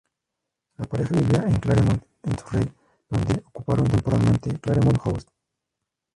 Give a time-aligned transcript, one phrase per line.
[0.77, 2.73] La pareja vivía en Claremont, en Surrey,
[3.07, 5.27] donde ocuparon temporalmente "Claremont House".